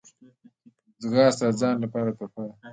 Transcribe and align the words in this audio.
ځغاسته 1.01 1.45
د 1.51 1.57
ځان 1.61 1.75
لپاره 1.83 2.11
تحفه 2.17 2.43
ده 2.47 2.53